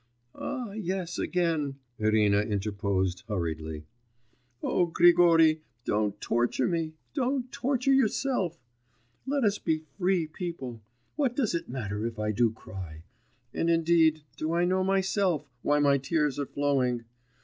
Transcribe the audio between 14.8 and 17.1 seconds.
myself why my tears are flowing?